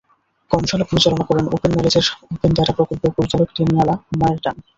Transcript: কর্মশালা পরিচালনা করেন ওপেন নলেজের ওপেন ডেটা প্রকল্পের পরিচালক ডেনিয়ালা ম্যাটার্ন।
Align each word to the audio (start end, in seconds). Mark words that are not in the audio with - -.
কর্মশালা 0.51 0.85
পরিচালনা 0.89 1.23
করেন 1.29 1.45
ওপেন 1.55 1.71
নলেজের 1.73 2.05
ওপেন 2.33 2.51
ডেটা 2.55 2.73
প্রকল্পের 2.77 3.15
পরিচালক 3.17 3.47
ডেনিয়ালা 3.55 3.95
ম্যাটার্ন। 4.19 4.57